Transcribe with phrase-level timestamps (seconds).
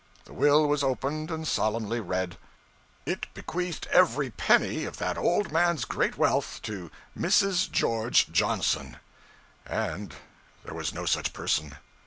[0.25, 2.39] The will was opened and solemnly read.
[3.05, 7.69] It bequeathed every penny of that old man's great wealth to Mrs.
[7.69, 8.97] George Johnson!
[9.63, 10.15] And
[10.65, 11.75] there was no such person.